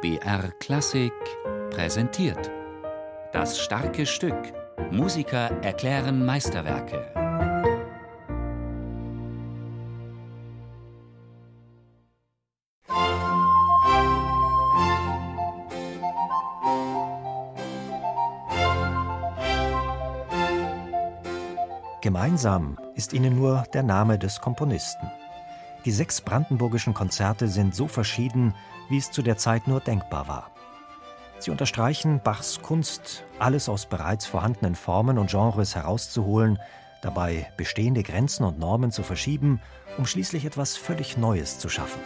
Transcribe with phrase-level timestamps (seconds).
[0.00, 1.12] BR Klassik
[1.70, 2.52] präsentiert.
[3.32, 4.36] Das starke Stück.
[4.92, 7.12] Musiker erklären Meisterwerke.
[22.00, 25.10] Gemeinsam ist ihnen nur der Name des Komponisten.
[25.88, 28.54] Die sechs brandenburgischen Konzerte sind so verschieden,
[28.90, 30.50] wie es zu der Zeit nur denkbar war.
[31.38, 36.58] Sie unterstreichen Bachs Kunst, alles aus bereits vorhandenen Formen und Genres herauszuholen,
[37.00, 39.62] dabei bestehende Grenzen und Normen zu verschieben,
[39.96, 42.02] um schließlich etwas völlig Neues zu schaffen.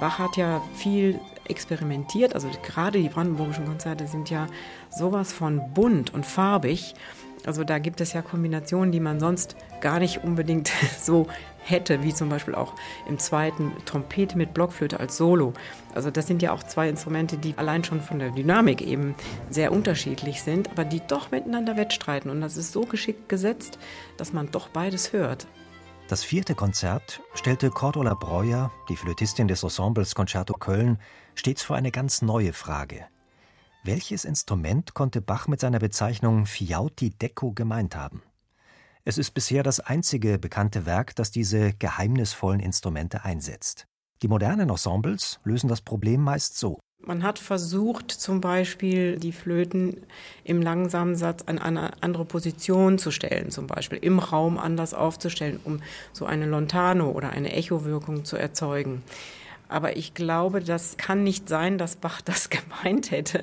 [0.00, 4.46] Bach hat ja viel experimentiert, also gerade die brandenburgischen Konzerte sind ja
[4.90, 6.94] sowas von bunt und farbig.
[7.44, 11.28] Also da gibt es ja Kombinationen, die man sonst gar nicht unbedingt so
[11.62, 12.74] hätte, wie zum Beispiel auch
[13.08, 15.52] im zweiten Trompete mit Blockflöte als Solo.
[15.94, 19.14] Also das sind ja auch zwei Instrumente, die allein schon von der Dynamik eben
[19.50, 22.30] sehr unterschiedlich sind, aber die doch miteinander wettstreiten.
[22.30, 23.78] Und das ist so geschickt gesetzt,
[24.16, 25.46] dass man doch beides hört.
[26.08, 30.98] Das vierte Konzert stellte Cordula Breuer, die Flötistin des Ensembles Concerto Köln,
[31.34, 33.06] stets vor eine ganz neue Frage.
[33.82, 38.22] Welches Instrument konnte Bach mit seiner Bezeichnung Fiauti Decco gemeint haben?
[39.04, 43.88] Es ist bisher das einzige bekannte Werk, das diese geheimnisvollen Instrumente einsetzt.
[44.22, 46.78] Die modernen Ensembles lösen das Problem meist so.
[47.06, 49.98] Man hat versucht, zum Beispiel die Flöten
[50.42, 55.60] im langsamen Satz an eine andere Position zu stellen, zum Beispiel im Raum anders aufzustellen,
[55.62, 59.04] um so eine Lontano oder eine Echowirkung zu erzeugen.
[59.68, 63.40] Aber ich glaube, das kann nicht sein, dass Bach das gemeint hätte,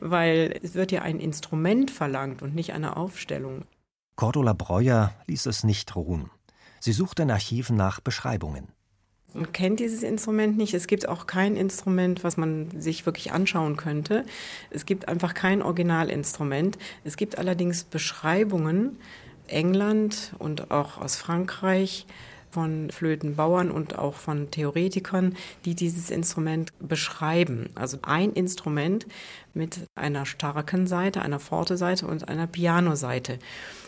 [0.00, 3.66] weil es wird ja ein Instrument verlangt und nicht eine Aufstellung.
[4.16, 6.28] Cordula Breuer ließ es nicht ruhen.
[6.80, 8.75] Sie suchte in Archiven nach Beschreibungen
[9.36, 10.74] und kennt dieses Instrument nicht.
[10.74, 14.24] Es gibt auch kein Instrument, was man sich wirklich anschauen könnte.
[14.70, 16.78] Es gibt einfach kein Originalinstrument.
[17.04, 18.98] Es gibt allerdings Beschreibungen,
[19.46, 22.06] England und auch aus Frankreich,
[22.56, 25.36] von Flötenbauern und auch von Theoretikern,
[25.66, 27.68] die dieses Instrument beschreiben.
[27.74, 29.06] Also ein Instrument
[29.52, 33.38] mit einer starken Seite, einer forte Seite und einer Piano-Seite.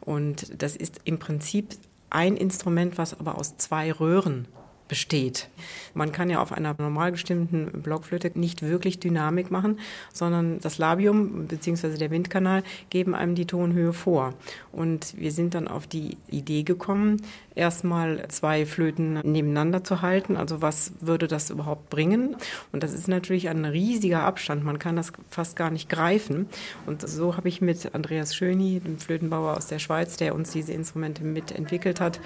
[0.00, 1.70] Und das ist im Prinzip
[2.10, 4.46] ein Instrument, was aber aus zwei Röhren
[4.92, 5.48] besteht.
[5.94, 9.78] Man kann ja auf einer normal gestimmten Blockflöte nicht wirklich Dynamik machen,
[10.12, 11.96] sondern das Labium bzw.
[11.96, 14.34] der Windkanal geben einem die Tonhöhe vor.
[14.70, 17.22] Und wir sind dann auf die Idee gekommen,
[17.54, 20.36] erstmal zwei Flöten nebeneinander zu halten.
[20.36, 22.36] Also was würde das überhaupt bringen?
[22.72, 24.64] Und das ist natürlich ein riesiger Abstand.
[24.64, 26.48] Man kann das fast gar nicht greifen.
[26.86, 30.72] Und so habe ich mit Andreas Schöni, dem Flötenbauer aus der Schweiz, der uns diese
[30.72, 32.20] Instrumente mitentwickelt hat,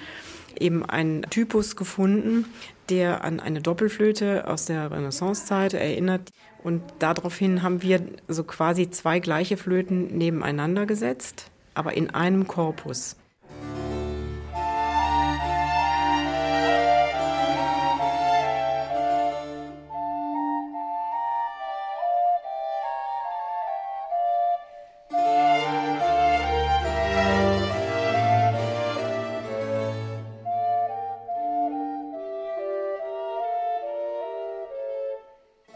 [0.59, 2.47] eben einen Typus gefunden,
[2.89, 6.31] der an eine Doppelflöte aus der Renaissancezeit erinnert.
[6.63, 13.17] Und daraufhin haben wir so quasi zwei gleiche Flöten nebeneinander gesetzt, aber in einem Korpus.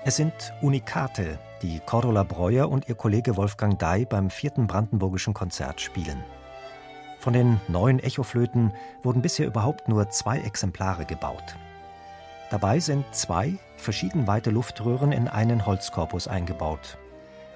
[0.03, 5.83] Es sind Unikate, die Cordula Breuer und ihr Kollege Wolfgang Dai beim vierten Brandenburgischen Konzert
[5.83, 6.25] spielen.
[7.19, 8.73] Von den neuen Echoflöten
[9.03, 11.55] wurden bisher überhaupt nur zwei Exemplare gebaut.
[12.51, 16.97] Dabei sind zwei verschieden weite Luftröhren in einen Holzkorpus eingebaut.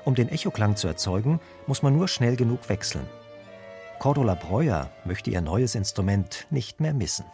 [0.04, 3.06] Um den Echoklang zu erzeugen, muss man nur schnell genug wechseln.
[3.98, 7.24] Cordula Breuer möchte ihr neues Instrument nicht mehr missen.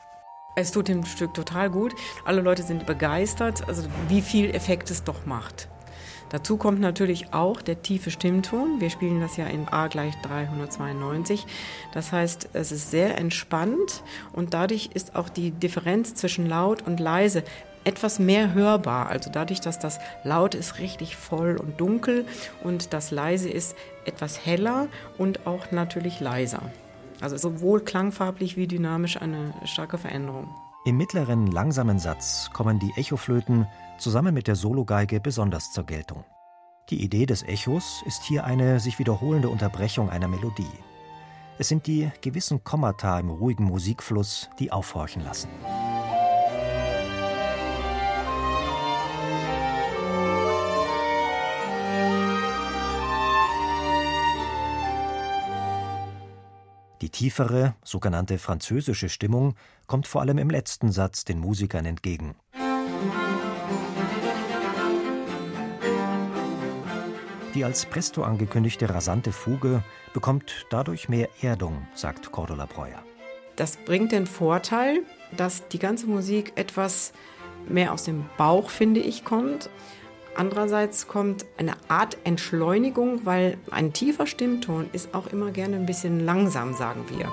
[0.57, 1.95] Es tut dem Stück total gut.
[2.25, 5.69] Alle Leute sind begeistert, also wie viel Effekt es doch macht.
[6.31, 8.81] Dazu kommt natürlich auch der tiefe Stimmton.
[8.81, 11.45] Wir spielen das ja in A gleich 392.
[11.93, 17.01] Das heißt, es ist sehr entspannt und dadurch ist auch die Differenz zwischen laut und
[17.01, 17.43] leise
[17.83, 19.09] etwas mehr hörbar.
[19.09, 22.27] Also dadurch, dass das laut ist, richtig voll und dunkel
[22.63, 23.75] und das leise ist
[24.05, 24.87] etwas heller
[25.19, 26.63] und auch natürlich leiser.
[27.21, 30.49] Also sowohl klangfarblich wie dynamisch eine starke Veränderung.
[30.87, 33.67] Im mittleren langsamen Satz kommen die Echoflöten
[33.99, 36.25] zusammen mit der Sologeige besonders zur Geltung.
[36.89, 40.65] Die Idee des Echos ist hier eine sich wiederholende Unterbrechung einer Melodie.
[41.59, 45.51] Es sind die gewissen Kommata im ruhigen Musikfluss, die aufhorchen lassen.
[57.11, 59.57] Die tiefere, sogenannte französische Stimmung
[59.89, 62.37] kommt vor allem im letzten Satz den Musikern entgegen.
[67.55, 69.83] Die als Presto angekündigte rasante Fuge
[70.15, 73.03] bekommt dadurch mehr Erdung, sagt Cordula Breuer.
[73.57, 75.01] Das bringt den Vorteil,
[75.37, 77.13] dass die ganze Musik etwas
[77.69, 79.69] mehr aus dem Bauch, finde ich, kommt.
[80.41, 86.19] Andererseits kommt eine Art Entschleunigung, weil ein tiefer Stimmton ist auch immer gerne ein bisschen
[86.25, 87.31] langsam, sagen wir.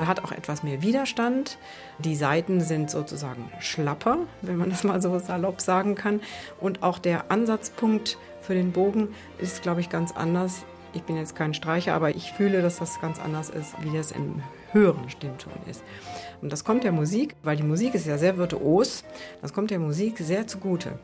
[0.00, 1.58] Er hat auch etwas mehr Widerstand.
[2.00, 6.20] Die Saiten sind sozusagen schlapper, wenn man das mal so salopp sagen kann.
[6.58, 10.64] Und auch der Ansatzpunkt für den Bogen ist, glaube ich, ganz anders.
[10.92, 14.10] Ich bin jetzt kein Streicher, aber ich fühle, dass das ganz anders ist, wie das
[14.10, 14.42] im
[14.72, 15.82] höheren Stimmton ist.
[16.42, 19.04] Und das kommt der Musik, weil die Musik ist ja sehr virtuos,
[19.40, 20.98] das kommt der Musik sehr zugute.